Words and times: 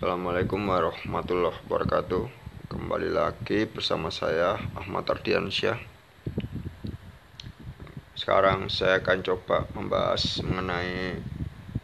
Assalamualaikum 0.00 0.64
warahmatullahi 0.64 1.60
wabarakatuh. 1.68 2.24
Kembali 2.72 3.12
lagi 3.12 3.68
bersama 3.68 4.08
saya 4.08 4.56
Ahmad 4.72 5.04
Ardiansyah. 5.04 5.76
Sekarang 8.16 8.72
saya 8.72 9.04
akan 9.04 9.20
coba 9.20 9.68
membahas 9.76 10.40
mengenai 10.40 11.20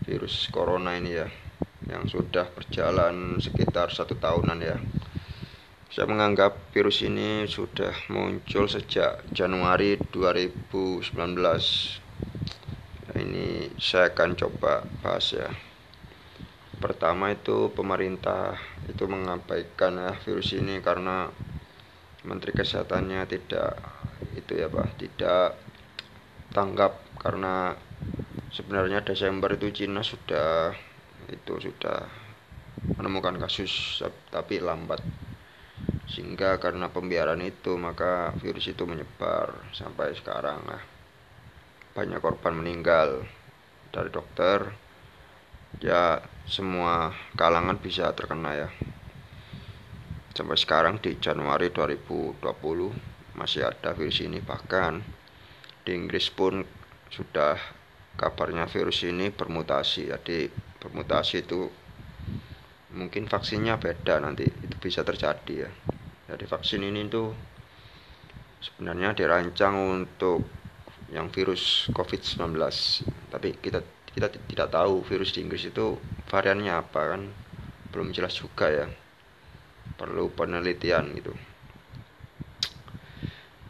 virus 0.09 0.49
corona 0.49 0.97
ini 0.97 1.13
ya 1.13 1.29
Yang 1.93 2.17
sudah 2.17 2.49
berjalan 2.57 3.37
sekitar 3.37 3.93
satu 3.93 4.17
tahunan 4.17 4.65
ya. 4.65 4.81
Saya 5.93 6.09
menganggap 6.09 6.73
virus 6.73 7.05
ini 7.05 7.45
sudah 7.45 7.93
muncul 8.09 8.65
sejak 8.65 9.29
Januari 9.29 10.01
2019 10.01 11.05
Ini 13.13 13.77
saya 13.77 14.09
akan 14.09 14.31
coba 14.41 14.89
bahas 15.05 15.37
ya 15.37 15.53
pertama 16.77 17.33
itu 17.33 17.73
pemerintah 17.73 18.57
itu 18.87 19.05
mengabaikan 19.09 19.97
ya 19.97 20.13
virus 20.23 20.53
ini 20.55 20.79
karena 20.85 21.29
Menteri 22.27 22.53
Kesehatannya 22.53 23.25
tidak 23.31 23.81
itu 24.37 24.53
ya 24.59 24.69
Pak 24.69 24.99
tidak 25.01 25.57
tanggap 26.53 27.01
karena 27.21 27.75
sebenarnya 28.53 29.03
Desember 29.03 29.53
itu 29.57 29.73
Cina 29.73 30.05
sudah 30.05 30.73
itu 31.33 31.55
sudah 31.59 32.07
menemukan 32.97 33.37
kasus 33.37 34.01
tapi 34.31 34.63
lambat. 34.63 35.03
Sehingga 36.07 36.57
karena 36.63 36.89
pembiaran 36.89 37.43
itu 37.43 37.75
maka 37.77 38.33
virus 38.41 38.71
itu 38.71 38.87
menyebar 38.87 39.53
sampai 39.75 40.15
sekarang 40.17 40.63
lah 40.65 40.81
banyak 41.97 42.21
korban 42.21 42.61
meninggal 42.61 43.25
dari 43.89 44.13
dokter 44.13 44.86
ya 45.83 46.23
semua 46.47 47.13
kalangan 47.35 47.77
bisa 47.77 48.11
terkena 48.15 48.67
ya. 48.67 48.69
Sampai 50.37 50.61
sekarang 50.61 51.01
di 51.01 51.17
Januari 51.17 51.73
2020 51.73 52.41
masih 53.37 53.67
ada 53.67 53.97
virus 53.97 54.21
ini. 54.21 54.39
Bahkan 54.41 54.93
di 55.83 55.91
Inggris 55.97 56.29
pun 56.29 56.61
sudah 57.09 57.57
kabarnya 58.21 58.69
virus 58.69 59.05
ini 59.05 59.33
bermutasi. 59.33 60.13
Jadi 60.13 60.49
bermutasi 60.81 61.45
itu 61.45 61.69
mungkin 62.93 63.27
vaksinnya 63.27 63.81
beda 63.81 64.21
nanti. 64.21 64.45
Itu 64.45 64.77
bisa 64.79 65.03
terjadi 65.03 65.69
ya. 65.69 65.71
Jadi 66.27 66.45
vaksin 66.45 66.85
ini 66.85 67.09
tuh 67.09 67.33
sebenarnya 68.61 69.15
dirancang 69.15 69.77
untuk 69.79 70.43
yang 71.15 71.31
virus 71.31 71.87
COVID-19 71.95 72.59
tapi 73.31 73.55
kita 73.63 73.79
kita 74.17 74.33
tidak 74.33 74.73
tahu 74.73 75.05
virus 75.05 75.37
di 75.37 75.45
Inggris 75.45 75.69
itu 75.69 76.01
variannya 76.33 76.73
apa 76.73 77.01
kan. 77.13 77.23
Belum 77.93 78.17
jelas 78.17 78.33
juga 78.33 78.73
ya. 78.73 78.89
Perlu 80.01 80.33
penelitian 80.33 81.13
gitu. 81.13 81.37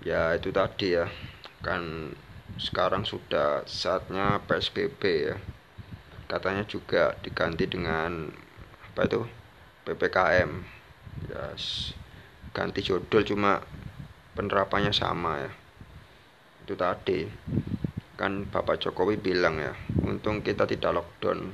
Ya 0.06 0.38
itu 0.38 0.54
tadi 0.54 0.94
ya. 0.94 1.10
Kan 1.66 2.14
sekarang 2.62 3.02
sudah 3.02 3.66
saatnya 3.66 4.38
PSBB 4.46 5.02
ya. 5.34 5.36
Katanya 6.30 6.62
juga 6.62 7.18
diganti 7.26 7.66
dengan 7.66 8.30
apa 8.94 9.02
itu? 9.02 9.26
PPKM 9.86 10.50
ya 11.30 11.54
ganti 12.50 12.80
judul 12.82 13.22
cuma 13.22 13.62
penerapannya 14.34 14.90
sama 14.94 15.42
ya. 15.42 15.50
Itu 16.66 16.74
tadi 16.74 17.26
kan 18.16 18.48
Bapak 18.48 18.80
Jokowi 18.80 19.20
bilang 19.20 19.60
ya 19.60 19.76
untung 20.08 20.40
kita 20.40 20.64
tidak 20.64 20.96
lockdown. 20.96 21.52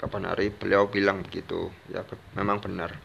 Kapan 0.00 0.32
hari 0.32 0.48
beliau 0.48 0.88
bilang 0.88 1.20
begitu. 1.20 1.68
Ya 1.92 2.00
memang 2.32 2.64
benar. 2.64 2.96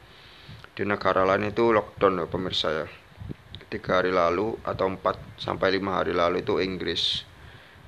Di 0.72 0.88
negara 0.88 1.28
lain 1.28 1.52
itu 1.52 1.76
lockdown 1.76 2.24
ya 2.24 2.26
pemirsa 2.32 2.72
ya. 2.72 2.88
Tiga 3.68 4.00
hari 4.00 4.16
lalu 4.16 4.56
atau 4.64 4.88
empat 4.88 5.36
sampai 5.36 5.76
lima 5.76 6.00
hari 6.00 6.16
lalu 6.16 6.40
itu 6.40 6.64
Inggris. 6.64 7.28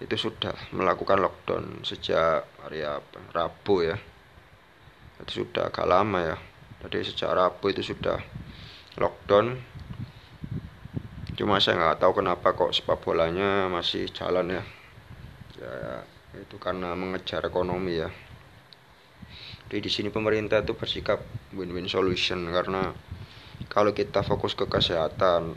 Itu 0.03 0.19
sudah 0.19 0.53
melakukan 0.75 1.24
lockdown 1.24 1.88
sejak 1.88 2.44
hari 2.59 2.84
apa 2.84 3.24
Rabu 3.31 3.88
ya. 3.88 3.96
Itu 5.24 5.47
sudah 5.47 5.72
agak 5.72 5.88
lama 5.88 6.20
ya. 6.36 6.38
Jadi 6.84 7.08
sejak 7.08 7.31
Rabu 7.31 7.72
itu 7.72 7.81
sudah 7.88 8.20
lockdown 9.00 9.77
cuma 11.38 11.62
saya 11.62 11.78
nggak 11.78 12.02
tahu 12.02 12.20
kenapa 12.20 12.58
kok 12.58 12.74
sepak 12.74 12.98
bolanya 13.06 13.70
masih 13.70 14.09
jalan 14.09 14.58
ya. 14.58 14.64
Ya 15.62 15.75
itu 16.42 16.58
karena 16.58 16.98
mengejar 16.98 17.46
ekonomi 17.46 18.02
ya. 18.02 18.09
Jadi 19.70 19.80
di 19.86 19.92
sini 19.94 20.09
pemerintah 20.09 20.66
itu 20.66 20.74
bersikap 20.74 21.22
win-win 21.53 21.86
solution 21.86 22.42
karena 22.50 22.92
kalau 23.70 23.94
kita 23.94 24.26
fokus 24.26 24.58
ke 24.58 24.66
kesehatan 24.66 25.53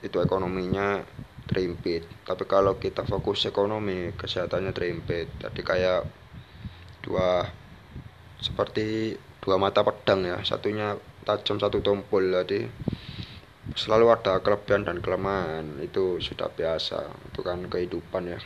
itu 0.00 0.16
ekonominya 0.22 1.04
terimpit 1.46 2.06
tapi 2.22 2.46
kalau 2.46 2.78
kita 2.78 3.02
fokus 3.02 3.44
ekonomi 3.50 4.14
kesehatannya 4.14 4.70
terimpit 4.70 5.26
jadi 5.42 5.60
kayak 5.60 6.00
dua 7.02 7.50
seperti 8.38 9.18
dua 9.42 9.58
mata 9.58 9.82
pedang 9.82 10.22
ya. 10.22 10.38
Satunya 10.46 10.94
tajam 11.26 11.58
satu 11.58 11.82
tumpul 11.82 12.30
jadi 12.30 12.66
selalu 13.72 14.12
ada 14.12 14.40
kelebihan 14.44 14.84
dan 14.84 15.00
kelemahan 15.00 15.80
itu 15.80 16.20
sudah 16.20 16.52
biasa. 16.52 17.08
Itu 17.32 17.40
kan 17.40 17.64
kehidupan 17.68 18.28
ya 18.28 18.38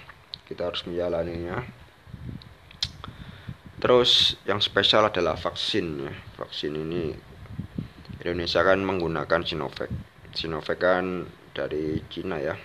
kita 0.46 0.70
harus 0.70 0.86
menjalaninya. 0.86 1.66
Terus 3.76 4.40
yang 4.48 4.62
spesial 4.62 5.10
adalah 5.10 5.36
vaksin 5.36 6.06
ya. 6.06 6.14
Vaksin 6.38 6.72
ini 6.78 7.12
Indonesia 8.22 8.62
kan 8.62 8.80
menggunakan 8.80 9.42
Sinovac. 9.42 9.90
Sinovac 10.32 10.78
kan 10.78 11.26
dari 11.52 12.00
Cina 12.08 12.38
ya. 12.40 12.56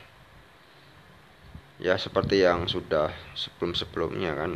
Ya 1.81 1.97
seperti 1.97 2.45
yang 2.45 2.69
sudah 2.69 3.09
sebelum-sebelumnya 3.33 4.37
kan. 4.37 4.51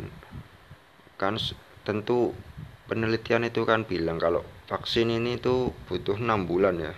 Kan 1.17 1.41
tentu 1.81 2.37
penelitian 2.85 3.49
itu 3.49 3.65
kan 3.65 3.83
bilang 3.83 4.21
kalau 4.21 4.45
vaksin 4.69 5.09
ini 5.09 5.41
tuh 5.41 5.73
butuh 5.89 6.17
enam 6.17 6.45
bulan 6.45 6.77
ya 6.77 6.93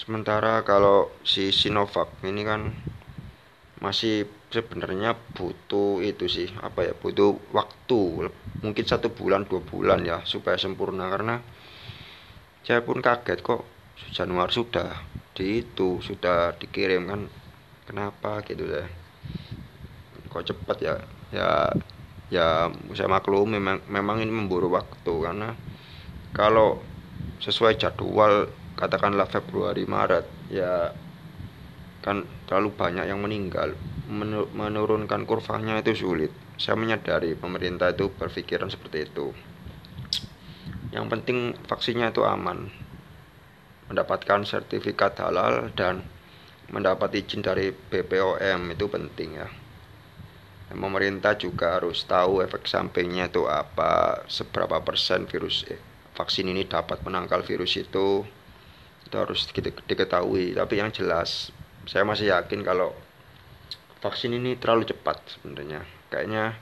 sementara 0.00 0.64
kalau 0.64 1.12
si 1.20 1.52
Sinovac 1.52 2.08
ini 2.24 2.42
kan 2.50 2.72
masih 3.84 4.28
sebenarnya 4.54 5.16
butuh 5.36 6.00
itu 6.04 6.24
sih 6.28 6.48
apa 6.60 6.88
ya 6.88 6.92
butuh 6.96 7.36
waktu 7.52 8.28
mungkin 8.64 8.84
satu 8.84 9.08
bulan 9.12 9.48
dua 9.48 9.60
bulan 9.64 10.00
ya 10.04 10.18
supaya 10.24 10.56
sempurna. 10.56 11.08
Karena 11.12 11.36
saya 12.64 12.80
pun 12.84 13.00
kaget 13.00 13.40
kok 13.40 13.64
Januari 14.16 14.52
sudah 14.52 14.88
di 15.36 15.64
itu 15.64 16.00
sudah 16.00 16.56
dikirim 16.60 17.02
kan. 17.08 17.20
Kenapa 17.88 18.40
gitu 18.48 18.64
ya? 18.68 18.86
Kok 20.32 20.44
cepat 20.48 20.76
ya? 20.80 20.94
Ya 21.34 21.50
ya 22.30 22.46
saya 22.96 23.08
maklum 23.10 23.48
memang 23.56 23.80
memang 23.88 24.16
ini 24.24 24.32
memburu 24.32 24.68
waktu. 24.72 25.12
Karena 25.24 25.56
kalau 26.36 26.80
sesuai 27.40 27.80
jadwal 27.80 28.48
katakanlah 28.80 29.28
Februari 29.28 29.84
Maret 29.84 30.26
ya 30.48 30.96
kan 32.00 32.24
terlalu 32.48 32.72
banyak 32.72 33.04
yang 33.06 33.20
meninggal. 33.20 33.76
Menurunkan 34.10 35.28
kurvanya 35.28 35.78
itu 35.78 35.94
sulit. 35.94 36.32
Saya 36.56 36.74
menyadari 36.74 37.36
pemerintah 37.38 37.92
itu 37.92 38.10
berpikiran 38.10 38.72
seperti 38.72 39.06
itu. 39.06 39.30
Yang 40.90 41.06
penting 41.06 41.38
vaksinnya 41.68 42.10
itu 42.10 42.26
aman. 42.26 42.66
Mendapatkan 43.86 44.42
sertifikat 44.42 45.14
halal 45.22 45.70
dan 45.78 46.02
mendapat 46.72 47.14
izin 47.14 47.44
dari 47.44 47.70
BPOM 47.70 48.74
itu 48.74 48.86
penting 48.90 49.30
ya. 49.38 49.48
Pemerintah 50.70 51.34
juga 51.34 51.78
harus 51.78 52.06
tahu 52.06 52.46
efek 52.46 52.66
sampingnya 52.70 53.26
itu 53.26 53.50
apa 53.50 54.22
seberapa 54.30 54.78
persen 54.86 55.26
virus 55.26 55.66
eh, 55.66 55.82
vaksin 56.14 56.46
ini 56.46 56.62
dapat 56.62 57.02
menangkal 57.02 57.42
virus 57.42 57.74
itu 57.74 58.22
itu 59.06 59.14
harus 59.16 59.46
diketahui. 59.86 60.56
Tapi 60.56 60.74
yang 60.80 60.90
jelas 60.90 61.52
saya 61.88 62.04
masih 62.04 62.32
yakin 62.32 62.60
kalau 62.62 62.92
vaksin 64.00 64.36
ini 64.36 64.56
terlalu 64.56 64.88
cepat 64.88 65.20
sebenarnya. 65.36 65.84
Kayaknya 66.08 66.56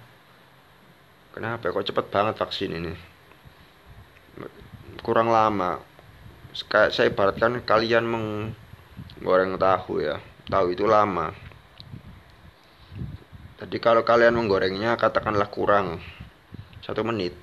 kenapa 1.34 1.70
kok 1.70 1.86
cepat 1.86 2.06
banget 2.10 2.34
vaksin 2.38 2.70
ini? 2.74 2.92
Kurang 5.02 5.30
lama. 5.30 5.82
Kayak 6.66 6.90
saya 6.90 7.12
ibaratkan 7.12 7.62
kalian 7.62 8.04
menggoreng 8.06 9.54
tahu 9.58 10.02
ya. 10.02 10.18
Tahu 10.48 10.72
itu 10.74 10.88
lama. 10.88 11.30
Jadi 13.58 13.76
kalau 13.82 14.06
kalian 14.06 14.38
menggorengnya 14.38 14.94
katakanlah 14.94 15.50
kurang 15.50 15.98
satu 16.88 17.02
menit 17.04 17.34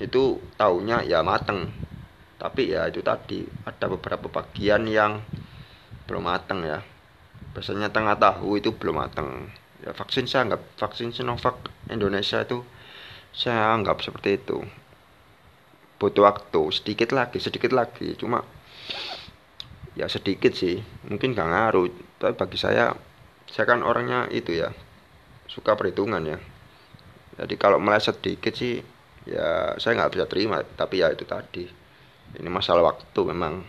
itu 0.00 0.40
tahunya 0.56 1.04
ya 1.04 1.20
mateng 1.20 1.68
tapi 2.44 2.76
ya 2.76 2.84
itu 2.92 3.00
tadi 3.00 3.40
ada 3.64 3.88
beberapa 3.88 4.28
bagian 4.28 4.84
yang 4.84 5.24
belum 6.04 6.28
matang 6.28 6.60
ya. 6.60 6.84
Biasanya 7.56 7.88
tengah 7.88 8.20
tahu 8.20 8.60
itu 8.60 8.76
belum 8.76 9.00
matang 9.00 9.48
ya 9.80 9.96
vaksin 9.96 10.28
saya 10.28 10.44
anggap 10.44 10.60
vaksin 10.76 11.16
Sinovac 11.16 11.56
Indonesia 11.88 12.44
itu 12.44 12.60
saya 13.32 13.72
anggap 13.72 14.04
seperti 14.04 14.36
itu. 14.36 14.60
Butuh 15.96 16.28
waktu 16.28 16.60
sedikit 16.68 17.16
lagi 17.16 17.40
sedikit 17.40 17.72
lagi. 17.72 18.12
Cuma 18.20 18.44
ya 19.96 20.04
sedikit 20.12 20.52
sih 20.52 20.84
mungkin 21.08 21.32
gak 21.32 21.48
ngaruh. 21.48 21.88
Tapi 22.20 22.36
bagi 22.36 22.60
saya 22.60 22.92
saya 23.48 23.64
kan 23.64 23.80
orangnya 23.80 24.28
itu 24.28 24.52
ya 24.52 24.68
suka 25.48 25.80
perhitungan 25.80 26.20
ya. 26.28 26.36
Jadi 27.40 27.56
kalau 27.56 27.80
meleset 27.80 28.20
sedikit 28.20 28.52
sih 28.52 28.84
ya 29.24 29.80
saya 29.80 29.96
nggak 29.96 30.12
bisa 30.12 30.24
terima. 30.28 30.60
Tapi 30.60 31.00
ya 31.00 31.08
itu 31.08 31.24
tadi 31.24 31.83
ini 32.38 32.50
masalah 32.50 32.94
waktu 32.94 33.20
memang. 33.30 33.62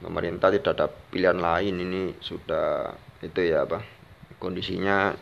Pemerintah 0.00 0.48
tidak 0.48 0.72
ada 0.80 0.86
pilihan 0.88 1.36
lain. 1.36 1.76
Ini 1.76 2.02
sudah 2.24 2.96
itu 3.20 3.40
ya 3.44 3.68
apa 3.68 3.84
kondisinya 4.40 5.12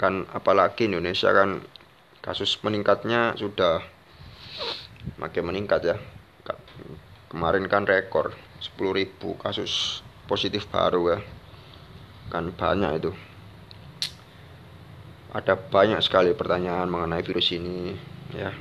kan 0.00 0.24
apalagi 0.32 0.88
Indonesia 0.88 1.28
kan 1.36 1.60
kasus 2.24 2.56
meningkatnya 2.64 3.36
sudah 3.36 3.84
makin 5.20 5.44
meningkat 5.52 5.84
ya. 5.84 5.96
Kemarin 7.28 7.64
kan 7.68 7.88
rekor 7.88 8.36
10.000 8.60 9.20
kasus 9.40 10.04
positif 10.28 10.68
baru 10.68 11.16
ya. 11.16 11.18
Kan 12.32 12.56
banyak 12.56 13.04
itu. 13.04 13.12
Ada 15.32 15.56
banyak 15.56 16.00
sekali 16.04 16.36
pertanyaan 16.36 16.92
mengenai 16.92 17.24
virus 17.24 17.56
ini 17.56 17.96
ya 18.36 18.52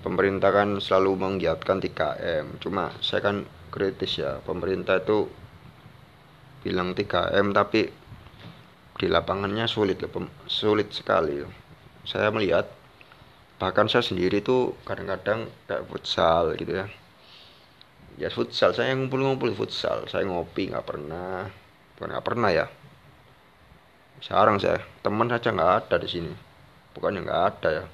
pemerintah 0.00 0.54
kan 0.54 0.78
selalu 0.78 1.18
menggiatkan 1.18 1.82
3M 1.82 2.62
cuma 2.62 2.94
saya 3.02 3.20
kan 3.22 3.36
kritis 3.68 4.22
ya 4.22 4.38
pemerintah 4.42 5.02
itu 5.02 5.28
bilang 6.62 6.94
3M 6.94 7.54
tapi 7.54 7.90
di 8.98 9.06
lapangannya 9.06 9.70
sulit 9.70 10.02
sulit 10.50 10.90
sekali 10.90 11.42
saya 12.08 12.32
melihat 12.32 12.66
bahkan 13.58 13.90
saya 13.90 14.06
sendiri 14.06 14.40
tuh 14.40 14.78
kadang-kadang 14.86 15.50
kayak 15.66 15.84
futsal 15.90 16.54
gitu 16.54 16.78
ya. 16.78 16.86
Ya 18.16 18.32
futsal 18.32 18.72
saya 18.72 18.94
ngumpul-ngumpul 18.96 19.52
futsal. 19.52 20.06
Saya 20.08 20.24
ngopi 20.24 20.72
nggak 20.72 20.86
pernah. 20.86 21.50
Bukan 21.98 22.08
nggak 22.14 22.26
pernah 22.26 22.50
ya. 22.54 22.66
Sekarang 24.24 24.56
saya. 24.56 24.80
Teman 25.02 25.28
saja 25.28 25.52
nggak 25.52 25.72
ada 25.84 25.96
di 26.00 26.08
sini. 26.08 26.32
Bukannya 26.94 27.28
nggak 27.28 27.42
ada 27.44 27.68
ya 27.70 27.84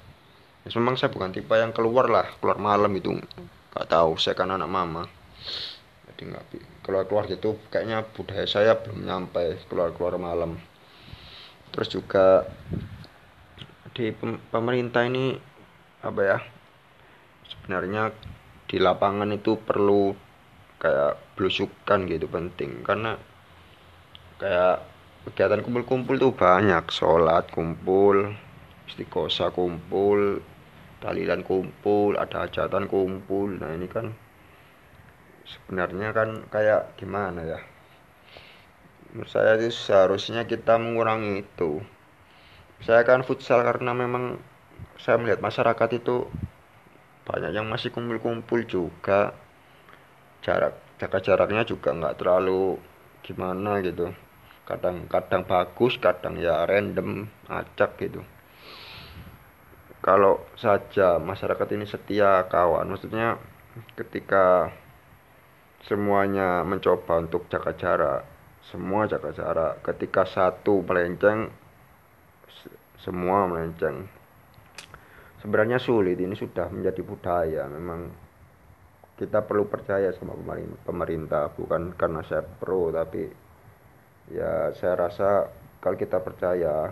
ya 0.65 0.73
memang 0.81 0.97
saya 0.97 1.13
bukan 1.13 1.29
tipe 1.29 1.53
yang 1.53 1.69
keluar 1.69 2.09
lah 2.09 2.25
keluar 2.41 2.57
malam 2.57 2.89
itu. 2.97 3.13
Nggak 3.13 3.87
tahu 3.87 4.17
saya 4.17 4.33
kan 4.33 4.49
anak 4.49 4.65
mama. 4.65 5.05
Jadi 6.09 6.21
nggak 6.33 6.45
keluar 6.81 7.05
keluar 7.05 7.29
gitu 7.29 7.61
kayaknya 7.69 8.01
budaya 8.01 8.49
saya 8.49 8.73
belum 8.81 9.05
nyampe 9.05 9.61
keluar 9.69 9.93
keluar 9.93 10.17
malam. 10.17 10.57
Terus 11.69 11.89
juga 11.93 12.49
di 13.93 14.09
pemerintah 14.49 15.05
ini 15.05 15.37
apa 16.01 16.21
ya 16.25 16.37
sebenarnya 17.45 18.09
di 18.65 18.77
lapangan 18.81 19.29
itu 19.37 19.61
perlu 19.61 20.17
kayak 20.81 21.37
belusukan 21.37 22.09
gitu 22.09 22.25
penting. 22.25 22.81
Karena 22.81 23.13
kayak 24.41 24.81
kegiatan 25.29 25.61
kumpul-kumpul 25.61 26.17
tuh 26.17 26.33
banyak 26.33 26.89
sholat 26.89 27.53
kumpul 27.53 28.33
istiqosa 28.85 29.49
kumpul 29.49 30.41
tahlilan 31.05 31.45
kumpul 31.45 32.17
ada 32.17 32.49
hajatan 32.49 32.89
kumpul. 32.89 33.61
Nah 33.61 33.77
ini 33.77 33.85
kan 33.85 34.09
sebenarnya 35.45 36.09
kan 36.09 36.49
kayak 36.49 36.97
gimana 36.97 37.45
ya? 37.45 37.61
Menurut 39.13 39.29
saya 39.29 39.53
itu 39.61 39.69
seharusnya 39.69 40.49
kita 40.49 40.81
mengurangi 40.81 41.45
itu. 41.45 41.85
Saya 42.81 43.05
kan 43.05 43.21
futsal 43.21 43.61
karena 43.61 43.93
memang 43.93 44.41
saya 44.97 45.21
melihat 45.21 45.45
masyarakat 45.45 46.01
itu 46.01 46.25
banyak 47.29 47.53
yang 47.53 47.69
masih 47.69 47.93
kumpul-kumpul 47.93 48.65
juga. 48.65 49.37
Jarak 50.41 50.73
jaga 50.97 51.21
jaraknya 51.21 51.61
juga 51.69 51.93
nggak 51.93 52.17
terlalu 52.17 52.81
gimana 53.21 53.77
gitu. 53.85 54.09
Kadang-kadang 54.65 55.45
bagus 55.45 56.01
kadang 56.01 56.41
ya 56.41 56.65
random 56.65 57.29
acak 57.45 58.01
gitu 58.01 58.25
kalau 60.05 60.45
saja 60.53 61.17
masyarakat 61.17 61.65
ini 61.73 61.89
setia 61.89 62.45
kawan 62.45 62.85
maksudnya 62.85 63.41
ketika 63.97 64.69
semuanya 65.89 66.61
mencoba 66.61 67.25
untuk 67.25 67.49
jaga 67.49 67.73
jarak 67.73 68.21
semua 68.69 69.09
jaga 69.09 69.33
jarak 69.33 69.81
ketika 69.81 70.29
satu 70.29 70.85
melenceng 70.85 71.49
semua 73.05 73.45
melenceng. 73.45 74.09
Sebenarnya 75.45 75.77
sulit 75.77 76.17
ini 76.17 76.33
sudah 76.33 76.73
menjadi 76.73 77.05
budaya 77.05 77.69
memang 77.69 78.09
kita 79.15 79.45
perlu 79.45 79.69
percaya 79.69 80.09
sama 80.17 80.33
pemerintah 80.83 81.53
bukan 81.53 81.93
karena 81.95 82.25
saya 82.25 82.43
pro 82.43 82.89
tapi 82.91 83.29
ya 84.33 84.73
saya 84.75 84.93
rasa 84.97 85.47
kalau 85.79 85.95
kita 85.95 86.19
percaya 86.19 86.91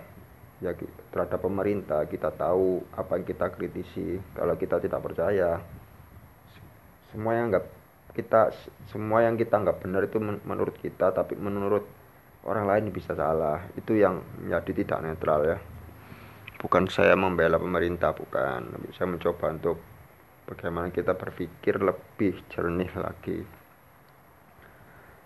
ya 0.63 0.71
terhadap 1.11 1.43
pemerintah 1.43 2.07
kita 2.07 2.31
tahu 2.31 2.79
apa 2.95 3.19
yang 3.19 3.25
kita 3.27 3.51
kritisi. 3.51 4.15
Kalau 4.31 4.55
kita 4.55 4.79
tidak 4.79 5.03
percaya 5.03 5.59
semua 7.11 7.35
yang 7.35 7.51
nggak 7.51 7.65
kita 8.15 8.55
semua 8.87 9.27
yang 9.27 9.35
kita 9.35 9.59
nggak 9.59 9.77
benar 9.83 10.07
itu 10.07 10.17
menurut 10.23 10.75
kita 10.79 11.11
tapi 11.11 11.35
menurut 11.35 11.83
orang 12.47 12.65
lain 12.65 12.95
bisa 12.95 13.11
salah. 13.11 13.67
Itu 13.75 13.99
yang 13.99 14.23
menjadi 14.39 14.71
tidak 14.83 14.99
netral 15.03 15.41
ya. 15.43 15.57
Bukan 16.63 16.87
saya 16.87 17.19
membela 17.19 17.59
pemerintah 17.59 18.15
bukan. 18.15 18.87
Saya 18.95 19.11
mencoba 19.11 19.51
untuk 19.51 19.77
bagaimana 20.47 20.87
kita 20.95 21.11
berpikir 21.11 21.83
lebih 21.83 22.39
jernih 22.47 22.91
lagi 22.95 23.62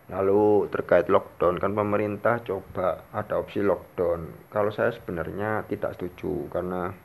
Lalu 0.08 0.72
terkait 0.72 1.12
lockdown 1.12 1.60
kan 1.60 1.76
pemerintah 1.76 2.40
coba 2.40 3.04
ada 3.12 3.44
opsi 3.44 3.60
lockdown. 3.60 4.48
Kalau 4.48 4.72
saya 4.72 4.96
sebenarnya 4.96 5.68
tidak 5.68 6.00
setuju 6.00 6.48
karena 6.48 6.96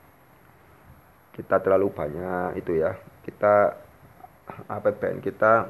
kita 1.34 1.58
terlalu 1.58 1.90
banyak 1.90 2.62
itu 2.62 2.78
ya. 2.78 2.94
Kita 3.26 3.74
APBN 4.70 5.18
kita 5.18 5.66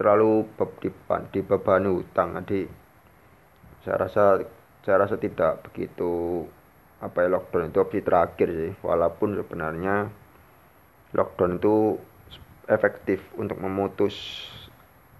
terlalu 0.00 0.48
dibebani 1.28 1.92
hutang. 1.92 2.40
Jadi 2.40 2.64
saya 3.84 3.96
rasa 4.00 4.24
saya 4.80 4.96
rasa 5.04 5.20
tidak 5.20 5.60
begitu 5.68 6.44
apa 7.04 7.20
ya 7.20 7.28
lockdown 7.36 7.68
itu 7.68 7.84
opsi 7.84 8.00
terakhir 8.00 8.48
sih. 8.48 8.72
Walaupun 8.80 9.36
sebenarnya 9.36 10.08
lockdown 11.12 11.60
itu 11.60 12.00
efektif 12.64 13.20
untuk 13.36 13.60
memutus 13.60 14.16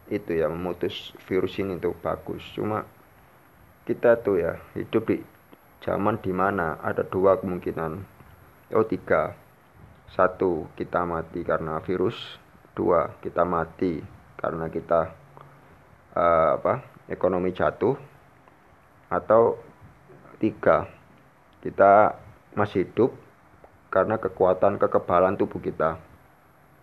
itu 0.07 0.39
ya 0.39 0.47
memutus 0.47 1.11
virus 1.27 1.59
ini 1.59 1.79
tuh 1.83 1.95
bagus. 1.99 2.43
Cuma 2.55 2.87
kita 3.87 4.19
tuh 4.23 4.39
ya 4.39 4.59
hidup 4.79 5.11
di 5.11 5.19
zaman 5.83 6.19
di 6.23 6.31
mana 6.31 6.79
ada 6.83 7.03
dua 7.03 7.39
kemungkinan. 7.39 8.03
Oh 8.75 8.87
tiga. 8.87 9.35
Satu 10.15 10.71
kita 10.79 11.03
mati 11.03 11.43
karena 11.43 11.83
virus. 11.83 12.17
Dua 12.77 13.19
kita 13.19 13.43
mati 13.43 13.99
karena 14.39 14.71
kita 14.71 15.11
uh, 16.15 16.51
apa 16.59 16.87
ekonomi 17.11 17.51
jatuh. 17.51 17.99
Atau 19.11 19.59
tiga 20.39 20.87
kita 21.63 22.15
masih 22.55 22.87
hidup 22.87 23.15
karena 23.91 24.19
kekuatan 24.19 24.79
kekebalan 24.79 25.35
tubuh 25.35 25.59
kita. 25.59 25.99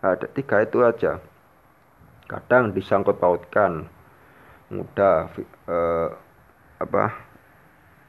Ada 0.04 0.28
tiga 0.28 0.60
itu 0.60 0.84
aja 0.84 1.24
kadang 2.28 2.72
disangkut 2.72 3.20
pautkan. 3.20 3.88
Muda 4.74 5.30
eh, 5.70 6.10
apa 6.82 7.04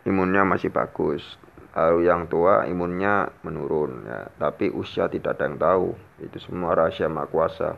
imunnya 0.08 0.46
masih 0.46 0.72
bagus. 0.72 1.22
Lalu 1.74 2.06
yang 2.06 2.30
tua 2.30 2.64
imunnya 2.70 3.34
menurun 3.42 4.06
ya. 4.06 4.30
Tapi 4.38 4.70
usia 4.70 5.10
tidak 5.10 5.38
ada 5.38 5.50
yang 5.50 5.58
tahu. 5.58 5.88
Itu 6.22 6.38
semua 6.38 6.78
rahasia 6.78 7.10
maha 7.10 7.26
kuasa. 7.26 7.74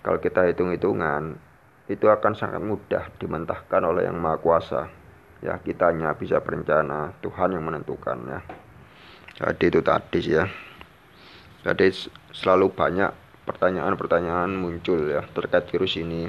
Kalau 0.00 0.18
kita 0.18 0.48
hitung-hitungan 0.48 1.36
itu 1.88 2.08
akan 2.08 2.32
sangat 2.32 2.60
mudah 2.64 3.12
dimentahkan 3.20 3.82
oleh 3.84 4.08
yang 4.08 4.16
maha 4.16 4.40
kuasa. 4.40 4.88
Ya 5.44 5.60
kita 5.60 5.92
hanya 5.92 6.16
bisa 6.16 6.40
berencana 6.40 7.14
Tuhan 7.20 7.54
yang 7.54 7.62
menentukan 7.62 8.18
ya. 8.26 8.40
Jadi 9.38 9.64
itu 9.70 9.80
tadi 9.84 10.18
sih 10.18 10.34
ya. 10.34 10.48
Jadi 11.62 11.92
selalu 12.34 12.72
banyak 12.74 13.27
pertanyaan-pertanyaan 13.48 14.52
muncul 14.52 15.08
ya 15.08 15.24
terkait 15.32 15.64
virus 15.72 15.96
ini. 15.96 16.28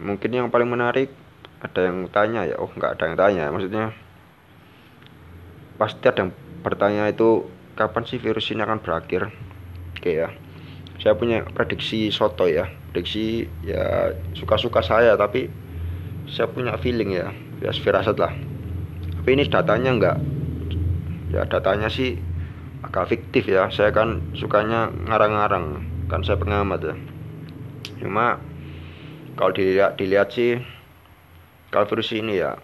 Mungkin 0.00 0.32
yang 0.32 0.48
paling 0.48 0.72
menarik 0.72 1.12
ada 1.60 1.92
yang 1.92 2.08
tanya 2.08 2.48
ya. 2.48 2.56
Oh 2.56 2.72
nggak 2.72 2.96
ada 2.96 3.04
yang 3.12 3.16
tanya 3.20 3.44
maksudnya. 3.52 3.92
Pasti 5.76 6.04
ada 6.08 6.24
yang 6.24 6.32
bertanya 6.64 7.12
itu 7.12 7.44
kapan 7.76 8.08
sih 8.08 8.16
virus 8.16 8.48
ini 8.48 8.64
akan 8.64 8.80
berakhir? 8.80 9.28
Oke 9.92 10.16
ya. 10.24 10.32
Saya 10.96 11.12
punya 11.12 11.44
prediksi 11.44 12.08
soto 12.08 12.48
ya. 12.48 12.64
Prediksi 12.92 13.44
ya 13.60 14.16
suka-suka 14.32 14.80
saya 14.80 15.20
tapi 15.20 15.52
saya 16.32 16.48
punya 16.48 16.80
feeling 16.80 17.12
ya. 17.12 17.28
Ya 17.60 17.72
firasat 17.76 18.16
lah. 18.16 18.32
Tapi 19.20 19.28
ini 19.36 19.44
datanya 19.48 19.92
enggak 19.92 20.16
ya 21.26 21.42
datanya 21.44 21.92
sih 21.92 22.16
gak 22.86 23.12
fiktif 23.12 23.48
ya. 23.48 23.68
Saya 23.68 23.92
kan 23.92 24.32
sukanya 24.32 24.88
ngarang-ngarang 25.08 25.95
kan 26.06 26.22
saya 26.22 26.38
pengamat 26.38 26.80
ya. 26.82 26.94
Cuma 28.02 28.38
kalau 29.34 29.52
dilihat 29.52 29.98
dilihat 29.98 30.32
sih 30.32 30.58
kalau 31.70 31.86
virus 31.90 32.14
ini 32.14 32.40
ya 32.40 32.56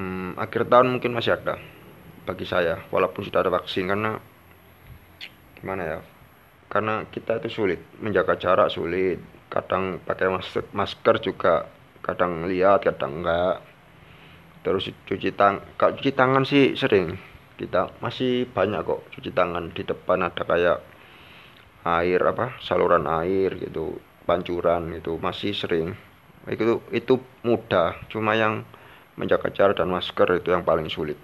hmm, 0.00 0.40
akhir 0.40 0.66
tahun 0.66 0.98
mungkin 0.98 1.14
masih 1.14 1.36
ada 1.38 1.60
bagi 2.24 2.48
saya 2.48 2.82
walaupun 2.90 3.22
sudah 3.22 3.44
ada 3.44 3.52
vaksin 3.52 3.86
karena 3.90 4.18
gimana 5.58 5.82
ya 5.86 5.98
karena 6.72 7.04
kita 7.12 7.36
itu 7.44 7.52
sulit 7.52 7.84
menjaga 8.00 8.40
jarak 8.40 8.72
sulit. 8.72 9.20
Kadang 9.52 10.00
pakai 10.00 10.32
masker, 10.32 10.64
masker 10.72 11.20
juga 11.20 11.68
kadang 12.00 12.48
lihat 12.48 12.80
kadang 12.80 13.20
enggak. 13.20 13.60
Terus 14.64 14.88
cuci 15.04 15.36
tang 15.36 15.60
kalau 15.76 15.92
cuci 16.00 16.16
tangan 16.16 16.48
sih 16.48 16.72
sering. 16.72 17.20
Kita 17.60 17.92
masih 18.00 18.48
banyak 18.48 18.80
kok 18.88 19.04
cuci 19.12 19.30
tangan 19.36 19.68
di 19.76 19.84
depan 19.84 20.24
ada 20.24 20.40
kayak 20.40 20.80
air 21.82 22.22
apa 22.22 22.58
saluran 22.62 23.10
air 23.10 23.58
gitu 23.58 23.98
pancuran 24.24 24.94
itu 24.94 25.18
masih 25.18 25.50
sering. 25.54 25.94
Itu 26.46 26.82
itu 26.90 27.18
mudah 27.42 27.98
cuma 28.10 28.34
yang 28.38 28.66
menjaga 29.18 29.50
jarak 29.50 29.78
dan 29.78 29.90
masker 29.90 30.26
itu 30.38 30.54
yang 30.54 30.62
paling 30.62 30.86
sulit. 30.90 31.18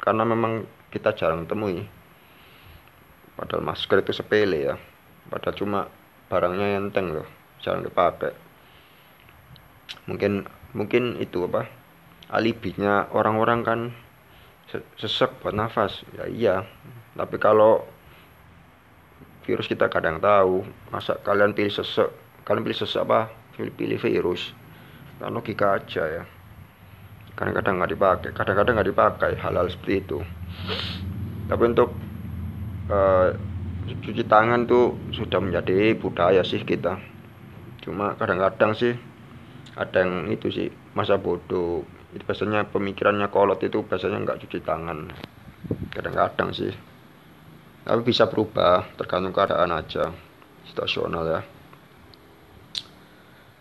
Karena 0.00 0.24
memang 0.24 0.64
kita 0.92 1.12
jarang 1.16 1.44
temui. 1.44 1.84
Padahal 3.36 3.64
masker 3.64 4.04
itu 4.04 4.12
sepele 4.12 4.58
ya. 4.72 4.74
Padahal 5.28 5.56
cuma 5.56 5.80
barangnya 6.28 6.76
enteng 6.76 7.16
loh 7.16 7.28
jarang 7.60 7.84
dipakai. 7.84 8.32
Mungkin 10.08 10.44
mungkin 10.76 11.18
itu 11.20 11.44
apa 11.48 11.66
alibinya 12.30 13.10
orang-orang 13.10 13.60
kan 13.64 13.80
sesek 14.96 15.40
buat 15.40 15.56
nafas. 15.56 16.04
Ya 16.16 16.24
iya 16.28 16.56
tapi 17.16 17.36
kalau 17.42 17.84
virus 19.44 19.66
kita 19.66 19.88
kadang 19.88 20.20
tahu 20.20 20.62
masa 20.92 21.16
kalian 21.24 21.56
pilih 21.56 21.72
sesek 21.72 22.10
kalian 22.44 22.64
pilih 22.66 22.78
sesek 22.82 23.02
apa? 23.06 23.30
Pilih 23.54 23.72
pilih 23.76 23.98
virus. 24.00 24.52
Kan 25.20 25.36
logika 25.36 25.76
aja 25.76 26.02
ya. 26.08 26.24
Kadang-kadang 27.36 27.80
nggak 27.80 27.92
dipakai 27.94 28.30
kadang-kadang 28.34 28.72
nggak 28.80 28.88
dipakai 28.90 29.30
hal-hal 29.38 29.66
seperti 29.70 29.94
itu. 30.02 30.18
Tapi 31.46 31.62
untuk 31.66 31.94
uh, 32.90 33.32
cuci 33.86 34.24
tangan 34.26 34.66
tuh 34.66 34.98
sudah 35.14 35.38
menjadi 35.38 35.94
budaya 35.96 36.42
sih 36.42 36.62
kita. 36.62 37.00
Cuma 37.80 38.18
kadang-kadang 38.18 38.76
sih 38.76 38.92
ada 39.78 40.04
yang 40.04 40.28
itu 40.28 40.50
sih 40.52 40.68
masa 40.92 41.16
bodoh. 41.16 41.86
Itu 42.10 42.26
biasanya 42.26 42.66
pemikirannya 42.68 43.30
kolot 43.30 43.62
itu 43.62 43.86
biasanya 43.86 44.26
nggak 44.26 44.40
cuci 44.46 44.58
tangan. 44.66 45.14
Kadang-kadang 45.94 46.50
sih 46.50 46.72
tapi 47.84 48.00
bisa 48.04 48.28
berubah 48.28 48.84
tergantung 49.00 49.32
keadaan 49.32 49.72
aja 49.72 50.12
situasional 50.68 51.24
ya. 51.26 51.40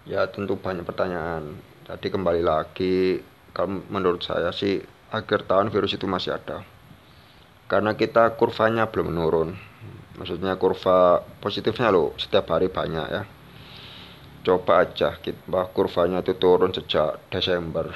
Ya 0.10 0.22
tentu 0.28 0.58
banyak 0.58 0.84
pertanyaan. 0.84 1.56
Jadi 1.86 2.08
kembali 2.10 2.42
lagi 2.44 3.22
kalau 3.56 3.82
menurut 3.90 4.22
saya 4.22 4.54
sih 4.54 4.82
akhir 5.10 5.50
tahun 5.50 5.74
virus 5.74 5.96
itu 5.98 6.06
masih 6.06 6.38
ada. 6.38 6.66
Karena 7.70 7.94
kita 7.94 8.34
kurvanya 8.34 8.90
belum 8.90 9.14
menurun. 9.14 9.50
Maksudnya 10.18 10.60
kurva 10.60 11.24
positifnya 11.40 11.94
loh 11.94 12.12
setiap 12.20 12.52
hari 12.52 12.68
banyak 12.68 13.08
ya. 13.08 13.24
Coba 14.44 14.84
aja 14.84 15.16
kita 15.16 15.72
kurvanya 15.72 16.20
itu 16.20 16.36
turun 16.36 16.76
sejak 16.76 17.22
Desember. 17.32 17.94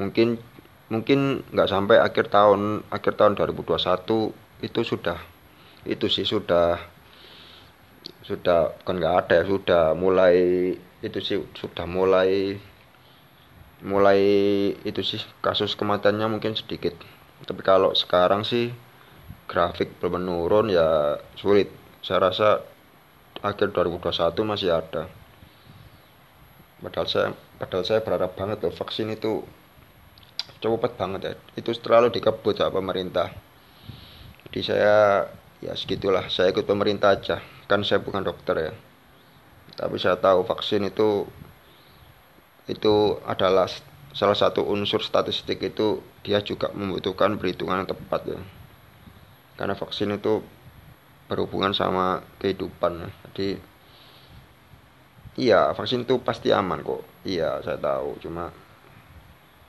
Mungkin 0.00 0.38
mungkin 0.86 1.42
nggak 1.50 1.68
sampai 1.68 1.98
akhir 1.98 2.30
tahun 2.30 2.86
akhir 2.88 3.18
tahun 3.18 3.34
2021 3.34 4.45
itu 4.64 4.80
sudah 4.80 5.20
itu 5.84 6.08
sih 6.08 6.24
sudah 6.24 6.80
sudah 8.26 8.74
kan 8.82 8.98
nggak 8.98 9.16
ada 9.26 9.34
ya 9.42 9.44
sudah 9.46 9.84
mulai 9.94 10.36
itu 11.04 11.18
sih 11.22 11.38
sudah 11.54 11.86
mulai 11.86 12.58
mulai 13.84 14.20
itu 14.82 15.04
sih 15.04 15.20
kasus 15.44 15.76
kematiannya 15.76 16.26
mungkin 16.26 16.56
sedikit. 16.56 16.96
Tapi 17.44 17.60
kalau 17.60 17.92
sekarang 17.92 18.42
sih 18.42 18.72
grafik 19.46 20.00
menurun 20.00 20.72
ya 20.72 21.20
sulit. 21.36 21.68
Saya 22.00 22.30
rasa 22.30 22.64
akhir 23.44 23.74
2021 23.76 24.32
masih 24.42 24.72
ada. 24.72 25.10
Padahal 26.80 27.06
saya 27.08 27.28
padahal 27.60 27.84
saya 27.84 28.00
berharap 28.00 28.32
banget 28.34 28.58
loh 28.64 28.72
vaksin 28.72 29.12
itu 29.12 29.44
cepet 30.58 30.92
banget 30.96 31.20
ya. 31.22 31.32
Itu 31.54 31.70
terlalu 31.76 32.10
dikebut 32.16 32.56
sama 32.56 32.80
pemerintah 32.80 33.45
jadi 34.50 34.60
saya 34.62 34.96
ya 35.60 35.72
segitulah. 35.74 36.26
Saya 36.30 36.54
ikut 36.54 36.66
pemerintah 36.68 37.16
aja. 37.16 37.42
Kan 37.66 37.82
saya 37.82 38.02
bukan 38.02 38.22
dokter 38.22 38.70
ya. 38.70 38.72
Tapi 39.76 39.98
saya 39.98 40.16
tahu 40.16 40.46
vaksin 40.46 40.86
itu 40.86 41.26
itu 42.66 42.94
adalah 43.26 43.70
salah 44.16 44.34
satu 44.34 44.64
unsur 44.64 45.04
statistik 45.04 45.62
itu 45.62 46.00
dia 46.24 46.42
juga 46.42 46.72
membutuhkan 46.72 47.36
perhitungan 47.36 47.84
yang 47.84 47.90
tepat 47.90 48.22
ya. 48.26 48.40
Karena 49.60 49.74
vaksin 49.76 50.16
itu 50.16 50.42
berhubungan 51.26 51.74
sama 51.74 52.22
kehidupan 52.38 53.02
ya. 53.02 53.10
jadi 53.26 53.48
iya 55.34 55.60
vaksin 55.74 56.06
itu 56.06 56.22
pasti 56.22 56.54
aman 56.54 56.80
kok. 56.86 57.02
Iya 57.26 57.60
saya 57.60 57.76
tahu. 57.76 58.16
Cuma 58.22 58.54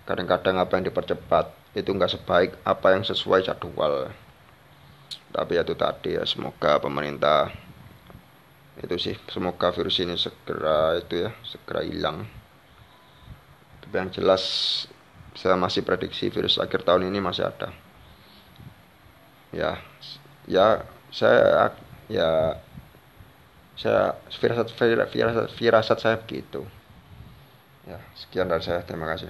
kadang-kadang 0.07 0.61
apa 0.61 0.79
yang 0.79 0.85
dipercepat 0.87 1.45
itu 1.75 1.89
nggak 1.91 2.13
sebaik 2.13 2.51
apa 2.63 2.95
yang 2.95 3.03
sesuai 3.03 3.43
jadwal 3.43 4.07
tapi 5.31 5.59
ya 5.59 5.61
itu 5.61 5.75
tadi 5.77 6.15
ya 6.17 6.23
semoga 6.25 6.81
pemerintah 6.81 7.51
itu 8.77 8.95
sih 8.97 9.15
semoga 9.29 9.73
virus 9.73 9.97
ini 10.01 10.15
segera 10.17 10.97
itu 10.97 11.27
ya 11.27 11.31
segera 11.45 11.81
hilang. 11.81 12.25
Tapi 13.83 13.93
yang 13.97 14.09
jelas 14.13 14.43
saya 15.37 15.57
masih 15.57 15.85
prediksi 15.85 16.29
virus 16.33 16.57
akhir 16.57 16.85
tahun 16.85 17.09
ini 17.09 17.19
masih 17.21 17.49
ada. 17.49 17.73
Ya 19.53 19.81
ya 20.49 20.85
saya 21.09 21.73
ya 22.09 22.57
saya 23.77 24.17
firasat 24.33 24.73
firasat, 24.73 25.49
firasat 25.53 25.97
saya 26.01 26.17
begitu. 26.21 26.65
Ya 27.85 28.01
sekian 28.17 28.49
dari 28.49 28.61
saya 28.61 28.83
terima 28.83 29.05
kasih 29.09 29.29